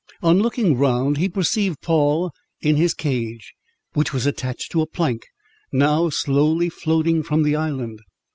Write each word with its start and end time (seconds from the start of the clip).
On 0.23 0.39
looking 0.39 0.77
round, 0.79 1.17
he 1.17 1.29
perceived 1.29 1.79
Poll 1.83 2.31
in 2.59 2.75
his 2.75 2.95
cage, 2.95 3.53
which 3.93 4.11
was 4.11 4.25
attached 4.25 4.71
to 4.71 4.81
a 4.81 4.87
plank, 4.87 5.27
now 5.71 6.09
slowly 6.09 6.69
floating 6.69 7.21
from 7.21 7.43
the 7.43 7.55
island. 7.55 7.99